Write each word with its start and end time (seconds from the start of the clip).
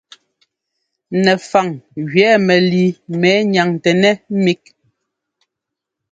Nɛfaŋ 1.23 1.67
gẅɛɛ 2.11 2.35
mɛlii 2.47 2.91
mɛ 3.19 3.31
nyaŋtɛnɛ́ 3.51 4.13
mík. 4.43 4.63